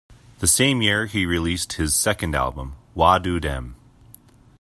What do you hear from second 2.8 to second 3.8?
"Wa Do Dem".